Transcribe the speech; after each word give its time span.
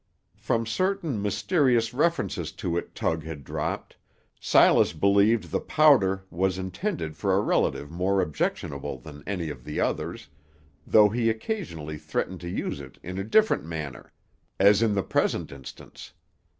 From 0.39 0.65
certain 0.65 1.21
mysterious 1.21 1.93
references 1.93 2.51
to 2.53 2.75
it 2.75 2.95
Tug 2.95 3.21
had 3.23 3.43
dropped, 3.43 3.97
Silas 4.39 4.93
believed 4.93 5.51
the 5.51 5.59
powder 5.59 6.25
was 6.31 6.57
intended 6.57 7.15
for 7.15 7.35
a 7.35 7.39
relative 7.39 7.91
more 7.91 8.19
objectionable 8.19 8.97
than 8.97 9.23
any 9.27 9.51
of 9.51 9.63
the 9.63 9.79
others, 9.79 10.27
though 10.87 11.09
he 11.09 11.29
occasionally 11.29 11.99
threatened 11.99 12.41
to 12.41 12.49
use 12.49 12.81
it 12.81 12.97
in 13.03 13.19
a 13.19 13.23
different 13.23 13.63
manner, 13.63 14.11
as 14.59 14.81
in 14.81 14.95
the 14.95 15.03
present 15.03 15.51
instance. 15.51 16.13